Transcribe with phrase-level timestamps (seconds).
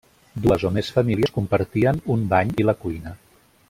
[0.45, 3.19] Dues o més famílies compartien un bany i la cuina.